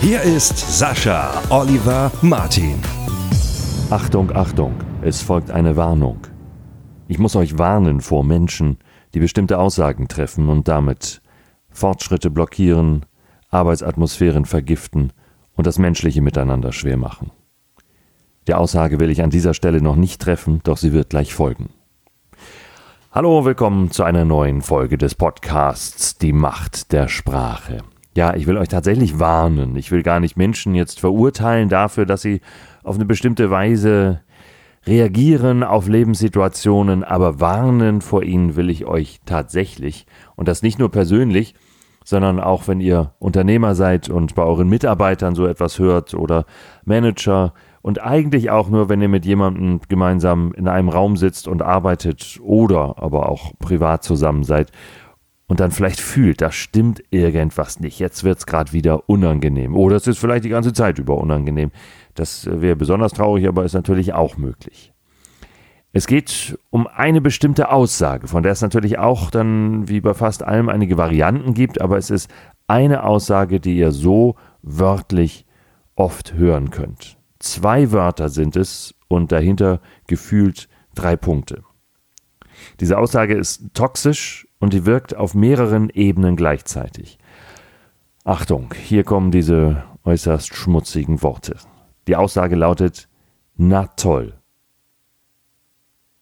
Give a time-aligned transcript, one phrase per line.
[0.00, 2.78] Hier ist Sascha Oliver Martin.
[3.90, 6.18] Achtung, Achtung, es folgt eine Warnung.
[7.08, 8.78] Ich muss euch warnen vor Menschen,
[9.14, 11.22] die bestimmte Aussagen treffen und damit
[11.70, 13.06] Fortschritte blockieren,
[13.50, 15.12] Arbeitsatmosphären vergiften
[15.54, 17.30] und das menschliche Miteinander schwer machen.
[18.46, 21.70] Die Aussage will ich an dieser Stelle noch nicht treffen, doch sie wird gleich folgen.
[23.12, 27.78] Hallo, willkommen zu einer neuen Folge des Podcasts Die Macht der Sprache.
[28.16, 29.76] Ja, ich will euch tatsächlich warnen.
[29.76, 32.40] Ich will gar nicht Menschen jetzt verurteilen dafür, dass sie
[32.82, 34.22] auf eine bestimmte Weise
[34.86, 40.06] reagieren auf Lebenssituationen, aber warnen vor ihnen will ich euch tatsächlich.
[40.34, 41.54] Und das nicht nur persönlich,
[42.06, 46.46] sondern auch wenn ihr Unternehmer seid und bei euren Mitarbeitern so etwas hört oder
[46.86, 51.60] Manager und eigentlich auch nur, wenn ihr mit jemandem gemeinsam in einem Raum sitzt und
[51.60, 54.72] arbeitet oder aber auch privat zusammen seid
[55.48, 57.98] und dann vielleicht fühlt, da stimmt irgendwas nicht.
[57.98, 59.76] Jetzt wird es gerade wieder unangenehm.
[59.76, 61.70] Oder es ist vielleicht die ganze Zeit über unangenehm.
[62.14, 64.92] Das wäre besonders traurig, aber ist natürlich auch möglich.
[65.92, 70.42] Es geht um eine bestimmte Aussage, von der es natürlich auch dann wie bei fast
[70.42, 72.28] allem einige Varianten gibt, aber es ist
[72.66, 75.46] eine Aussage, die ihr so wörtlich
[75.94, 77.16] oft hören könnt.
[77.38, 81.62] Zwei Wörter sind es und dahinter gefühlt drei Punkte.
[82.80, 87.18] Diese Aussage ist toxisch und die wirkt auf mehreren Ebenen gleichzeitig.
[88.24, 91.56] Achtung, hier kommen diese äußerst schmutzigen Worte.
[92.08, 93.08] Die Aussage lautet,
[93.56, 94.34] na toll.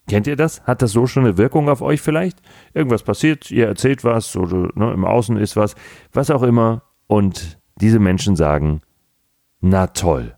[0.07, 0.61] Kennt ihr das?
[0.63, 2.39] Hat das so schon eine Wirkung auf euch vielleicht?
[2.73, 5.75] Irgendwas passiert, ihr erzählt was oder ne, im Außen ist was,
[6.11, 8.81] was auch immer, und diese Menschen sagen,
[9.61, 10.37] na toll.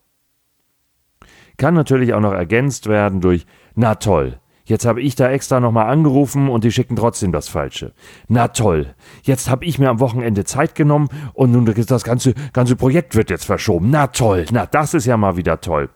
[1.57, 5.89] Kann natürlich auch noch ergänzt werden durch, na toll, Jetzt habe ich da extra nochmal
[5.89, 7.93] angerufen und die schicken trotzdem das Falsche.
[8.27, 8.95] Na toll.
[9.23, 13.29] Jetzt habe ich mir am Wochenende Zeit genommen und nun das ganze, ganze Projekt wird
[13.29, 13.89] jetzt verschoben.
[13.89, 14.45] Na toll.
[14.51, 15.89] Na, das ist ja mal wieder toll.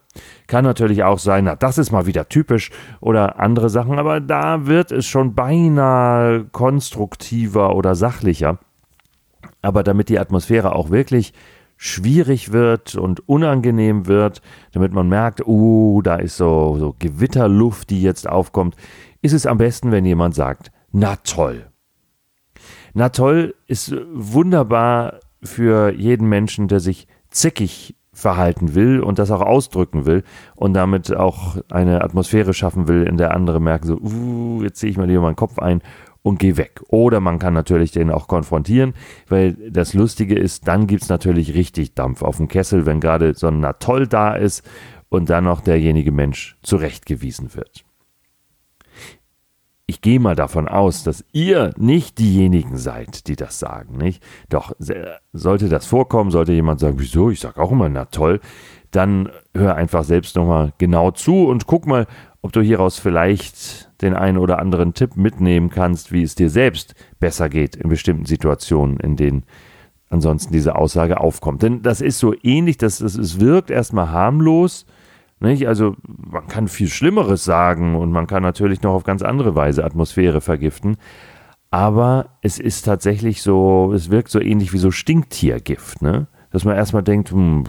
[0.47, 2.71] Kann natürlich auch sein, na, das ist mal wieder typisch
[3.01, 8.57] oder andere Sachen, aber da wird es schon beinahe konstruktiver oder sachlicher.
[9.61, 11.33] Aber damit die Atmosphäre auch wirklich
[11.83, 18.03] schwierig wird und unangenehm wird, damit man merkt, uh, da ist so, so Gewitterluft, die
[18.03, 18.75] jetzt aufkommt,
[19.23, 21.71] ist es am besten, wenn jemand sagt, na toll.
[22.93, 29.41] Na toll ist wunderbar für jeden Menschen, der sich zickig verhalten will und das auch
[29.41, 30.23] ausdrücken will
[30.55, 34.91] und damit auch eine Atmosphäre schaffen will, in der andere merken so, uh, jetzt ziehe
[34.91, 35.81] ich mal lieber meinen Kopf ein
[36.23, 36.81] und geh weg.
[36.87, 38.93] Oder man kann natürlich den auch konfrontieren,
[39.27, 43.33] weil das Lustige ist, dann gibt es natürlich richtig Dampf auf dem Kessel, wenn gerade
[43.33, 44.63] so ein Natoll da ist
[45.09, 47.83] und dann noch derjenige Mensch zurechtgewiesen wird.
[49.87, 54.23] Ich gehe mal davon aus, dass ihr nicht diejenigen seid, die das sagen, nicht?
[54.47, 54.71] Doch
[55.33, 58.39] sollte das vorkommen, sollte jemand sagen, wieso, ich sage auch immer, na toll,
[58.91, 62.07] dann hör einfach selbst nochmal genau zu und guck mal,
[62.41, 66.95] ob du hieraus vielleicht den einen oder anderen Tipp mitnehmen kannst, wie es dir selbst
[67.19, 69.43] besser geht in bestimmten Situationen, in denen
[70.09, 71.63] ansonsten diese Aussage aufkommt.
[71.63, 74.85] Denn das ist so ähnlich, dass es, es wirkt erstmal harmlos.
[75.39, 75.67] Nicht?
[75.67, 79.83] Also man kann viel Schlimmeres sagen und man kann natürlich noch auf ganz andere Weise
[79.83, 80.97] Atmosphäre vergiften.
[81.71, 86.01] Aber es ist tatsächlich so, es wirkt so ähnlich wie so Stinktiergift.
[86.01, 86.27] Ne?
[86.51, 87.63] Dass man erstmal denkt, hm,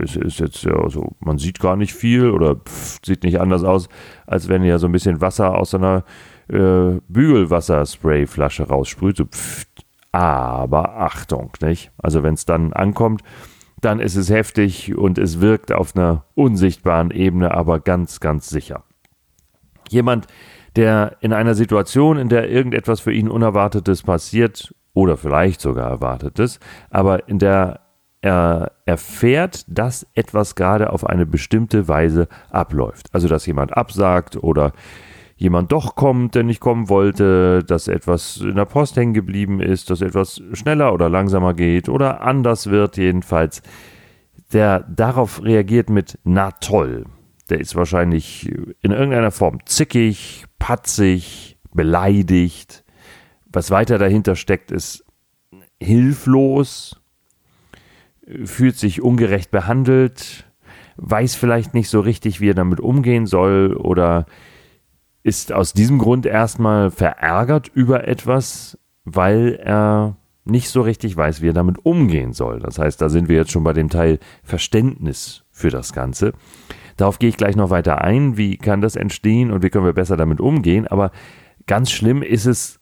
[0.00, 3.64] ist, ist jetzt ja so, man sieht gar nicht viel oder pff, sieht nicht anders
[3.64, 3.88] aus,
[4.26, 6.04] als wenn ihr so ein bisschen Wasser aus einer
[6.48, 9.16] äh, Bügelwassersprayflasche raussprüht.
[9.16, 9.66] So, pff,
[10.12, 11.90] aber Achtung, nicht?
[11.98, 13.22] Also wenn es dann ankommt,
[13.80, 18.84] dann ist es heftig und es wirkt auf einer unsichtbaren Ebene, aber ganz, ganz sicher.
[19.88, 20.26] Jemand,
[20.76, 26.60] der in einer Situation, in der irgendetwas für ihn Unerwartetes passiert oder vielleicht sogar Erwartetes,
[26.90, 27.80] aber in der
[28.20, 33.06] er erfährt, dass etwas gerade auf eine bestimmte Weise abläuft.
[33.12, 34.72] Also, dass jemand absagt oder
[35.36, 39.88] jemand doch kommt, der nicht kommen wollte, dass etwas in der Post hängen geblieben ist,
[39.88, 43.62] dass etwas schneller oder langsamer geht oder anders wird, jedenfalls.
[44.52, 47.04] Der darauf reagiert mit na toll.
[47.50, 48.50] Der ist wahrscheinlich
[48.82, 52.84] in irgendeiner Form zickig, patzig, beleidigt.
[53.46, 55.04] Was weiter dahinter steckt, ist
[55.80, 56.97] hilflos,
[58.44, 60.44] fühlt sich ungerecht behandelt,
[60.96, 64.26] weiß vielleicht nicht so richtig, wie er damit umgehen soll oder
[65.22, 71.50] ist aus diesem Grund erstmal verärgert über etwas, weil er nicht so richtig weiß, wie
[71.50, 72.58] er damit umgehen soll.
[72.60, 76.32] Das heißt, da sind wir jetzt schon bei dem Teil Verständnis für das Ganze.
[76.96, 78.36] Darauf gehe ich gleich noch weiter ein.
[78.36, 80.86] Wie kann das entstehen und wie können wir besser damit umgehen?
[80.86, 81.12] Aber
[81.66, 82.80] ganz schlimm ist es,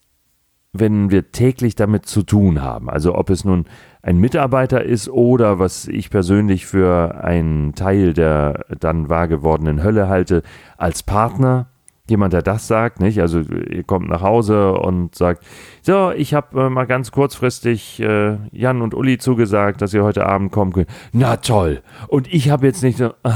[0.73, 2.89] wenn wir täglich damit zu tun haben.
[2.89, 3.67] Also ob es nun
[4.07, 10.09] ein Mitarbeiter ist oder was ich persönlich für einen Teil der dann wahr gewordenen Hölle
[10.09, 10.45] halte,
[10.77, 11.67] als Partner
[12.09, 13.21] jemand, der das sagt, nicht?
[13.21, 15.45] Also ihr kommt nach Hause und sagt,
[15.83, 20.25] so, ich habe äh, mal ganz kurzfristig äh, Jan und Uli zugesagt, dass ihr heute
[20.25, 20.89] Abend kommen könnt.
[21.13, 21.83] Na toll.
[22.07, 23.31] Und ich habe jetzt nicht so, äh,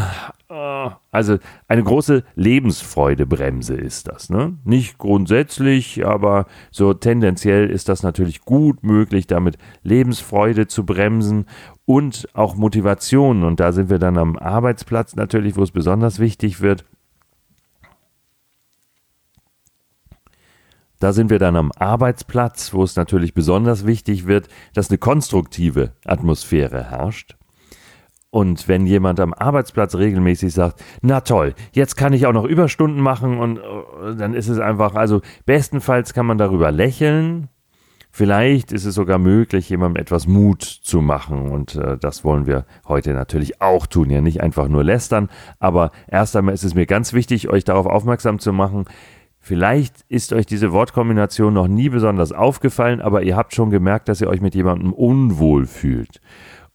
[0.50, 1.38] also
[1.68, 4.58] eine große Lebensfreudebremse ist das, ne?
[4.64, 11.46] Nicht grundsätzlich, aber so tendenziell ist das natürlich gut möglich, damit Lebensfreude zu bremsen
[11.84, 13.44] und auch Motivation.
[13.44, 16.84] Und da sind wir dann am Arbeitsplatz natürlich, wo es besonders wichtig wird
[21.00, 25.92] Da sind wir dann am Arbeitsplatz, wo es natürlich besonders wichtig wird, dass eine konstruktive
[26.04, 27.39] Atmosphäre herrscht.
[28.30, 33.00] Und wenn jemand am Arbeitsplatz regelmäßig sagt, na toll, jetzt kann ich auch noch Überstunden
[33.00, 37.48] machen und uh, dann ist es einfach, also bestenfalls kann man darüber lächeln.
[38.12, 42.66] Vielleicht ist es sogar möglich, jemandem etwas Mut zu machen und äh, das wollen wir
[42.86, 44.10] heute natürlich auch tun.
[44.10, 45.28] Ja, nicht einfach nur lästern,
[45.58, 48.86] aber erst einmal ist es mir ganz wichtig, euch darauf aufmerksam zu machen,
[49.42, 54.20] Vielleicht ist euch diese Wortkombination noch nie besonders aufgefallen, aber ihr habt schon gemerkt, dass
[54.20, 56.20] ihr euch mit jemandem unwohl fühlt.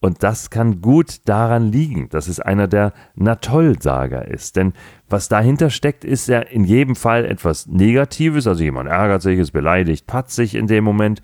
[0.06, 4.56] Und das kann gut daran liegen, dass es einer der Natoll-Sager ist.
[4.56, 4.74] Denn
[5.10, 8.46] was dahinter steckt, ist ja in jedem Fall etwas Negatives.
[8.46, 11.24] Also jemand ärgert sich, ist beleidigt, patzt sich in dem Moment.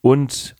[0.00, 0.54] Und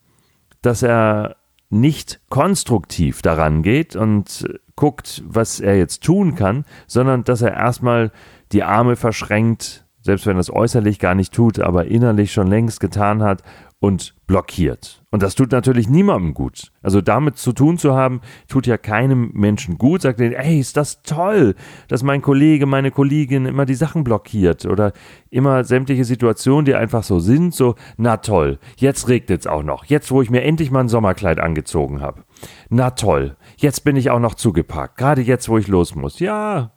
[0.63, 1.37] dass er
[1.69, 8.11] nicht konstruktiv daran geht und guckt, was er jetzt tun kann, sondern dass er erstmal
[8.51, 13.23] die Arme verschränkt, selbst wenn es äußerlich gar nicht tut, aber innerlich schon längst getan
[13.23, 13.45] hat
[13.81, 15.03] und blockiert.
[15.11, 16.71] Und das tut natürlich niemandem gut.
[16.83, 20.03] Also damit zu tun zu haben, tut ja keinem Menschen gut.
[20.03, 21.55] Sagt denen, ey, ist das toll,
[21.89, 24.93] dass mein Kollege, meine Kollegin immer die Sachen blockiert oder
[25.31, 29.87] immer sämtliche Situationen, die einfach so sind, so, na toll, jetzt regnet es auch noch.
[29.87, 32.25] Jetzt, wo ich mir endlich mal ein Sommerkleid angezogen habe.
[32.69, 34.99] Na toll, jetzt bin ich auch noch zugepackt.
[34.99, 36.21] Gerade jetzt, wo ich los muss.
[36.21, 36.73] Ja,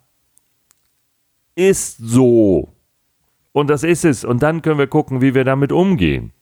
[1.54, 2.72] ist so.
[3.52, 4.24] Und das ist es.
[4.24, 6.33] Und dann können wir gucken, wie wir damit umgehen.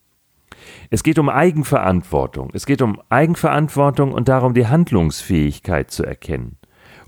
[0.91, 2.51] Es geht um Eigenverantwortung.
[2.53, 6.59] Es geht um Eigenverantwortung und darum, die Handlungsfähigkeit zu erkennen.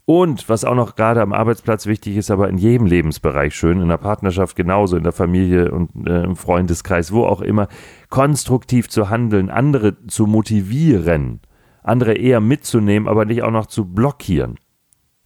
[0.07, 3.89] Und was auch noch gerade am Arbeitsplatz wichtig ist, aber in jedem Lebensbereich schön, in
[3.89, 7.69] der Partnerschaft genauso, in der Familie und äh, im Freundeskreis, wo auch immer,
[8.11, 11.41] konstruktiv zu handeln, andere zu motivieren,
[11.83, 14.59] andere eher mitzunehmen, aber nicht auch noch zu blockieren.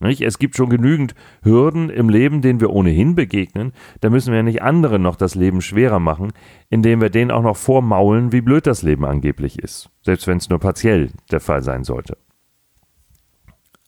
[0.01, 0.21] Nicht?
[0.21, 3.73] Es gibt schon genügend Hürden im Leben, denen wir ohnehin begegnen.
[4.01, 6.33] Da müssen wir nicht anderen noch das Leben schwerer machen,
[6.71, 9.91] indem wir denen auch noch vormaulen, wie blöd das Leben angeblich ist.
[10.03, 12.17] Selbst wenn es nur partiell der Fall sein sollte.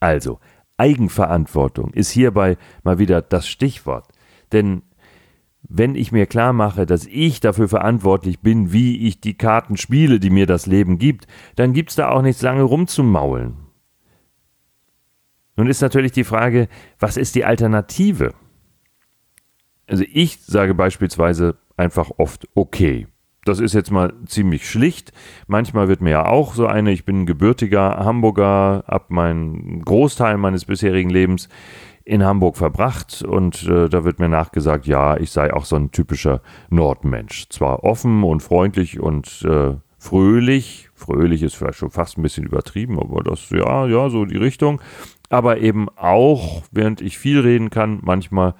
[0.01, 0.41] Also,
[0.79, 4.09] Eigenverantwortung ist hierbei mal wieder das Stichwort.
[4.51, 4.83] Denn
[5.63, 10.19] wenn ich mir klar mache, dass ich dafür verantwortlich bin, wie ich die Karten spiele,
[10.19, 13.70] die mir das Leben gibt, dann gibt es da auch nichts lange rumzumaulen.
[15.61, 18.33] Nun ist natürlich die Frage, was ist die Alternative?
[19.87, 23.09] Also ich sage beispielsweise einfach oft okay.
[23.45, 25.13] Das ist jetzt mal ziemlich schlicht.
[25.49, 30.65] Manchmal wird mir ja auch so eine, ich bin gebürtiger Hamburger, ab meinen Großteil meines
[30.65, 31.51] bisherigen Lebens
[32.07, 35.91] in Hamburg verbracht und äh, da wird mir nachgesagt, ja, ich sei auch so ein
[35.91, 36.41] typischer
[36.71, 37.51] Nordmensch.
[37.51, 42.99] Zwar offen und freundlich und äh, fröhlich, fröhlich ist vielleicht schon fast ein bisschen übertrieben,
[42.99, 44.81] aber das, ja, ja, so die Richtung
[45.31, 48.55] aber eben auch, während ich viel reden kann, manchmal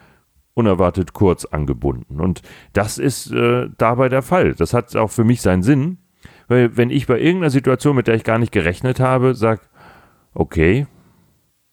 [0.55, 2.21] unerwartet kurz angebunden.
[2.21, 4.55] Und das ist äh, dabei der Fall.
[4.55, 5.99] Das hat auch für mich seinen Sinn,
[6.49, 9.63] weil wenn ich bei irgendeiner Situation, mit der ich gar nicht gerechnet habe, sage,
[10.33, 10.87] okay,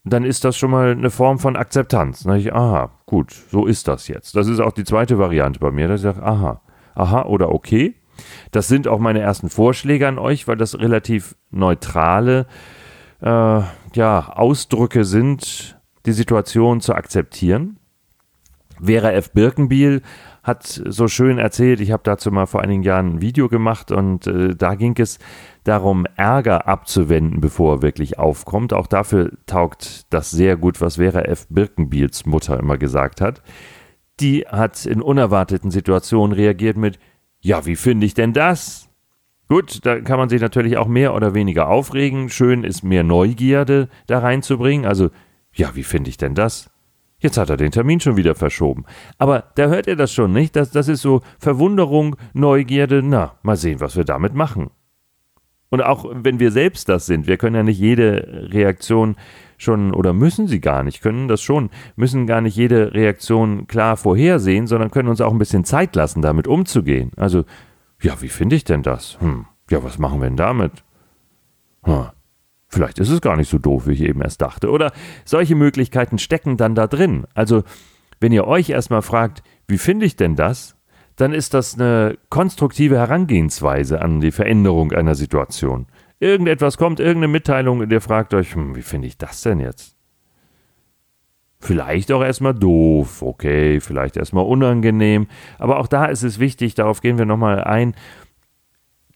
[0.04, 2.24] dann ist das schon mal eine Form von Akzeptanz.
[2.24, 4.36] Dann ich, aha, gut, so ist das jetzt.
[4.36, 6.62] Das ist auch die zweite Variante bei mir, dass ich sage, aha,
[6.96, 7.96] aha oder okay.
[8.52, 12.48] Das sind auch meine ersten Vorschläge an euch, weil das relativ neutrale
[13.22, 13.62] äh,
[13.96, 17.78] ja, Ausdrücke sind, die Situation zu akzeptieren.
[18.82, 19.32] Vera F.
[19.32, 20.02] Birkenbiel
[20.44, 24.28] hat so schön erzählt, ich habe dazu mal vor einigen Jahren ein Video gemacht und
[24.28, 25.20] äh, da ging es
[25.64, 28.72] darum, Ärger abzuwenden, bevor er wirklich aufkommt.
[28.72, 31.48] Auch dafür taugt das sehr gut, was Vera F.
[31.50, 33.42] Birkenbiels Mutter immer gesagt hat.
[34.20, 36.98] Die hat in unerwarteten Situationen reagiert mit,
[37.42, 38.87] ja, wie finde ich denn das?
[39.50, 42.30] Gut, da kann man sich natürlich auch mehr oder weniger aufregen.
[42.30, 44.86] Schön ist mehr Neugierde da reinzubringen.
[44.86, 45.10] Also,
[45.54, 46.70] ja, wie finde ich denn das?
[47.20, 48.86] Jetzt hat er den Termin schon wieder verschoben.
[49.18, 50.56] Aber da hört ihr das schon, nicht?
[50.56, 53.02] Das, das ist so Verwunderung, Neugierde.
[53.04, 54.70] Na, mal sehen, was wir damit machen.
[55.70, 59.16] Und auch wenn wir selbst das sind, wir können ja nicht jede Reaktion
[59.58, 63.98] schon oder müssen sie gar nicht, können das schon, müssen gar nicht jede Reaktion klar
[63.98, 67.12] vorhersehen, sondern können uns auch ein bisschen Zeit lassen, damit umzugehen.
[67.18, 67.44] Also,
[68.02, 69.20] ja, wie finde ich denn das?
[69.20, 70.84] Hm, ja, was machen wir denn damit?
[71.84, 72.08] Hm,
[72.70, 74.70] Vielleicht ist es gar nicht so doof, wie ich eben erst dachte.
[74.70, 74.92] Oder
[75.24, 77.26] solche Möglichkeiten stecken dann da drin.
[77.34, 77.64] Also,
[78.20, 80.76] wenn ihr euch erstmal fragt, wie finde ich denn das,
[81.16, 85.88] dann ist das eine konstruktive Herangehensweise an die Veränderung einer Situation.
[86.20, 89.97] Irgendetwas kommt, irgendeine Mitteilung und ihr fragt euch, hm, wie finde ich das denn jetzt?
[91.60, 97.02] Vielleicht auch erstmal doof, okay, vielleicht erstmal unangenehm, aber auch da ist es wichtig, darauf
[97.02, 97.96] gehen wir nochmal ein,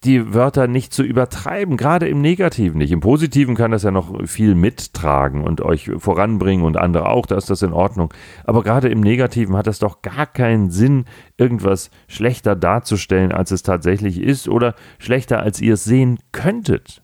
[0.04, 2.92] die Wörter nicht zu übertreiben, gerade im Negativen nicht.
[2.92, 7.38] Im Positiven kann das ja noch viel mittragen und euch voranbringen und andere auch, da
[7.38, 8.12] ist das in Ordnung.
[8.44, 11.06] Aber gerade im Negativen hat es doch gar keinen Sinn,
[11.38, 17.04] irgendwas schlechter darzustellen, als es tatsächlich ist oder schlechter, als ihr es sehen könntet.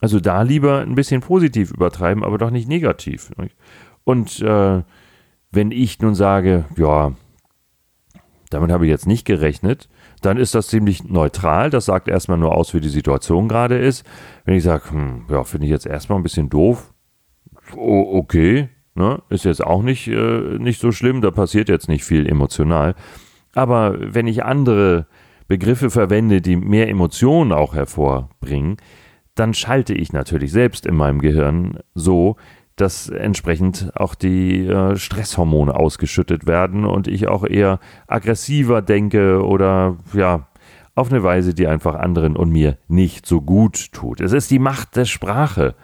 [0.00, 3.30] Also da lieber ein bisschen positiv übertreiben, aber doch nicht negativ.
[4.08, 4.82] Und äh,
[5.50, 7.12] wenn ich nun sage, ja,
[8.48, 9.90] damit habe ich jetzt nicht gerechnet,
[10.22, 11.68] dann ist das ziemlich neutral.
[11.68, 14.06] Das sagt erstmal nur aus, wie die Situation gerade ist.
[14.46, 16.94] Wenn ich sage, hm, ja, finde ich jetzt erstmal ein bisschen doof,
[17.76, 19.20] oh, okay, ne?
[19.28, 22.94] ist jetzt auch nicht, äh, nicht so schlimm, da passiert jetzt nicht viel emotional.
[23.54, 25.06] Aber wenn ich andere
[25.48, 28.78] Begriffe verwende, die mehr Emotionen auch hervorbringen,
[29.34, 32.36] dann schalte ich natürlich selbst in meinem Gehirn so,
[32.80, 39.96] dass entsprechend auch die äh, Stresshormone ausgeschüttet werden und ich auch eher aggressiver denke oder
[40.12, 40.48] ja,
[40.94, 44.20] auf eine Weise, die einfach anderen und mir nicht so gut tut.
[44.20, 45.74] Es ist die Macht der Sprache.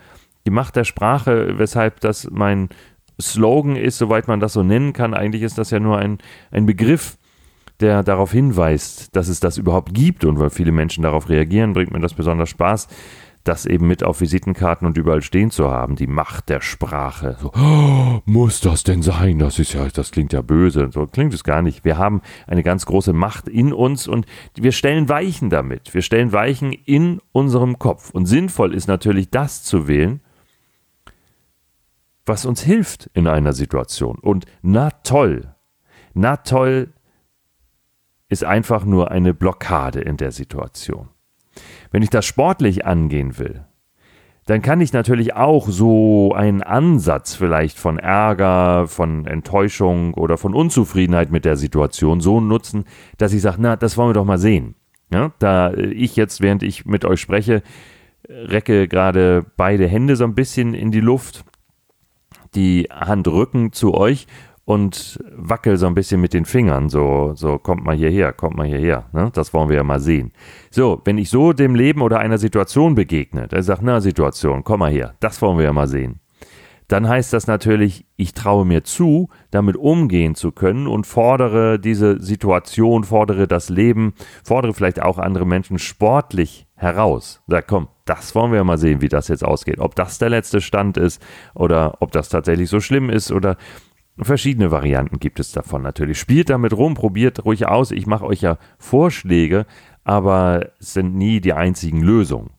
[0.46, 2.68] Die Macht der Sprache, weshalb das mein
[3.20, 5.14] Slogan ist, soweit man das so nennen kann.
[5.14, 6.18] Eigentlich ist das ja nur ein,
[6.50, 7.16] ein Begriff,
[7.80, 11.92] der darauf hinweist, dass es das überhaupt gibt und weil viele Menschen darauf reagieren, bringt
[11.92, 12.88] mir das besonders Spaß
[13.44, 17.36] das eben mit auf Visitenkarten und überall stehen zu haben, die Macht der Sprache.
[17.40, 19.38] So, oh, muss das denn sein?
[19.38, 20.88] Das ist ja, das klingt ja böse.
[20.90, 21.84] So klingt es gar nicht.
[21.84, 25.92] Wir haben eine ganz große Macht in uns und wir stellen Weichen damit.
[25.92, 28.10] Wir stellen Weichen in unserem Kopf.
[28.10, 30.20] Und sinnvoll ist natürlich das zu wählen,
[32.24, 34.18] was uns hilft in einer Situation.
[34.18, 35.54] Und na toll,
[36.14, 36.94] na toll
[38.28, 41.10] ist einfach nur eine Blockade in der Situation.
[41.90, 43.64] Wenn ich das sportlich angehen will,
[44.46, 50.54] dann kann ich natürlich auch so einen Ansatz vielleicht von Ärger, von Enttäuschung oder von
[50.54, 52.84] Unzufriedenheit mit der Situation so nutzen,
[53.16, 54.75] dass ich sage, na, das wollen wir doch mal sehen.
[55.11, 57.62] Ja, da ich jetzt, während ich mit euch spreche,
[58.28, 61.44] recke gerade beide Hände so ein bisschen in die Luft,
[62.54, 64.26] die Handrücken zu euch
[64.64, 68.66] und wackel so ein bisschen mit den Fingern, so, so kommt mal hierher, kommt mal
[68.66, 69.06] hierher.
[69.12, 69.30] Ne?
[69.35, 70.33] Das wollen wir ja mal sehen.
[70.71, 74.80] So, wenn ich so dem Leben oder einer Situation begegne, der sagt, na Situation, komm
[74.80, 76.21] mal her, das wollen wir ja mal sehen.
[76.88, 82.21] Dann heißt das natürlich, ich traue mir zu, damit umgehen zu können und fordere diese
[82.21, 84.12] Situation, fordere das Leben,
[84.44, 87.42] fordere vielleicht auch andere Menschen sportlich heraus.
[87.47, 89.78] Sag, komm, das wollen wir mal sehen, wie das jetzt ausgeht.
[89.78, 91.23] Ob das der letzte Stand ist
[91.54, 93.56] oder ob das tatsächlich so schlimm ist oder
[94.18, 96.21] Verschiedene Varianten gibt es davon natürlich.
[96.21, 97.90] Spielt damit rum, probiert ruhig aus.
[97.90, 99.66] Ich mache euch ja Vorschläge,
[100.04, 102.50] aber es sind nie die einzigen Lösungen.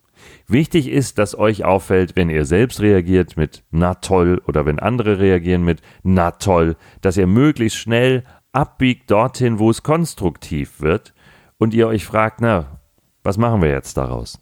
[0.47, 5.19] Wichtig ist, dass euch auffällt, wenn ihr selbst reagiert mit na toll oder wenn andere
[5.19, 11.13] reagieren mit na toll, dass ihr möglichst schnell abbiegt dorthin, wo es konstruktiv wird
[11.57, 12.81] und ihr euch fragt, na,
[13.23, 14.41] was machen wir jetzt daraus?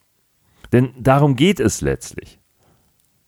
[0.71, 2.39] Denn darum geht es letztlich.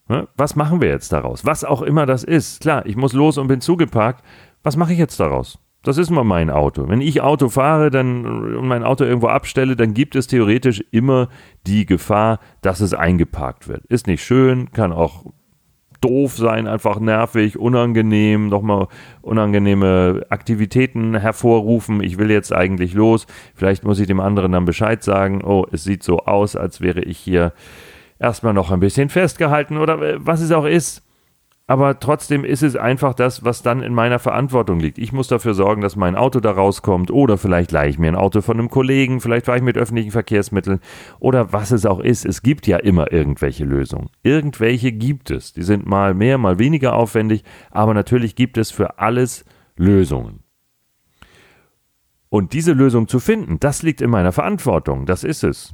[0.08, 0.28] Ne?
[0.38, 1.46] Was machen wir jetzt daraus?
[1.46, 2.62] Was auch immer das ist.
[2.62, 4.24] Klar, ich muss los und bin zugeparkt.
[4.64, 5.60] Was mache ich jetzt daraus?
[5.86, 6.90] Das ist mal mein Auto.
[6.90, 11.30] Wenn ich Auto fahre dann, und mein Auto irgendwo abstelle, dann gibt es theoretisch immer
[11.68, 13.86] die Gefahr, dass es eingeparkt wird.
[13.86, 15.26] Ist nicht schön, kann auch
[16.02, 18.88] doof sein, einfach nervig, unangenehm, nochmal
[19.22, 22.02] unangenehme Aktivitäten hervorrufen.
[22.02, 23.28] Ich will jetzt eigentlich los.
[23.54, 25.44] Vielleicht muss ich dem anderen dann Bescheid sagen.
[25.44, 27.54] Oh, es sieht so aus, als wäre ich hier
[28.20, 31.06] erstmal noch ein bisschen festgehalten oder äh, was es auch ist.
[31.68, 35.00] Aber trotzdem ist es einfach das, was dann in meiner Verantwortung liegt.
[35.00, 38.16] Ich muss dafür sorgen, dass mein Auto da rauskommt oder vielleicht leihe ich mir ein
[38.16, 40.80] Auto von einem Kollegen, vielleicht fahre ich mit öffentlichen Verkehrsmitteln
[41.20, 42.24] oder was es auch ist.
[42.24, 44.12] Es gibt ja immer irgendwelche Lösungen.
[44.22, 45.54] Irgendwelche gibt es.
[45.54, 49.44] Die sind mal mehr, mal weniger aufwendig, aber natürlich gibt es für alles
[49.76, 50.44] Lösungen.
[52.30, 55.08] Und diese Lösung zu finden, das liegt in meiner Verantwortung.
[55.08, 55.74] Das ist es.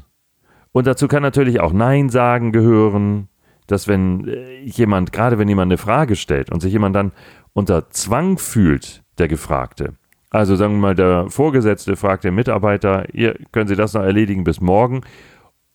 [0.71, 3.27] Und dazu kann natürlich auch Nein sagen gehören,
[3.67, 7.11] dass wenn äh, jemand, gerade wenn jemand eine Frage stellt und sich jemand dann
[7.53, 9.93] unter Zwang fühlt, der Gefragte.
[10.29, 14.45] Also sagen wir mal, der Vorgesetzte fragt den Mitarbeiter, ihr können Sie das noch erledigen
[14.45, 15.01] bis morgen.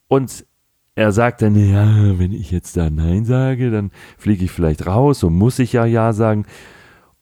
[0.09, 0.47] Und
[0.95, 5.21] er sagt dann, ja, wenn ich jetzt da Nein sage, dann fliege ich vielleicht raus,
[5.21, 6.47] so muss ich ja Ja sagen.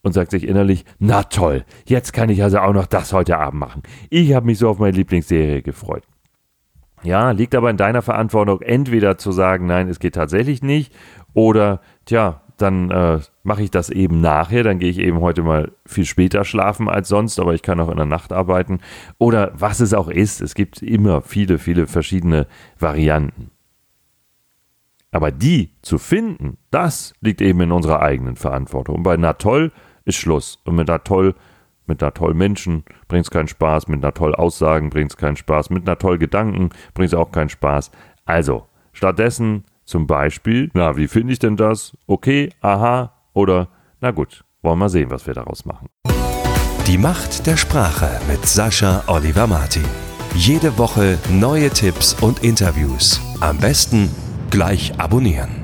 [0.03, 3.59] Und sagt sich innerlich, na toll, jetzt kann ich also auch noch das heute Abend
[3.59, 3.83] machen.
[4.11, 6.05] Ich habe mich so auf meine Lieblingsserie gefreut.
[7.05, 10.93] Ja, liegt aber in deiner Verantwortung, entweder zu sagen, nein, es geht tatsächlich nicht,
[11.35, 15.73] oder, tja, dann äh, mache ich das eben nachher, dann gehe ich eben heute mal
[15.85, 18.81] viel später schlafen als sonst, aber ich kann auch in der Nacht arbeiten.
[19.19, 22.47] Oder was es auch ist, es gibt immer viele, viele verschiedene
[22.79, 23.51] Varianten.
[25.11, 28.97] Aber die zu finden, das liegt eben in unserer eigenen Verantwortung.
[28.97, 29.73] Und bei Na toll
[30.05, 30.61] ist Schluss.
[30.65, 31.35] Und mit Na toll
[31.87, 35.37] mit einer tollen Menschen bringt es keinen Spaß, mit einer tollen Aussagen bringt es keinen
[35.37, 37.91] Spaß, mit einer tollen Gedanken bringt es auch keinen Spaß.
[38.25, 41.97] Also, stattdessen zum Beispiel, na, wie finde ich denn das?
[42.07, 43.69] Okay, aha, oder
[44.01, 45.89] na gut, wollen wir mal sehen, was wir daraus machen.
[46.87, 49.85] Die Macht der Sprache mit Sascha Oliver Martin.
[50.35, 53.21] Jede Woche neue Tipps und Interviews.
[53.41, 54.11] Am besten
[54.51, 55.64] gleich abonnieren.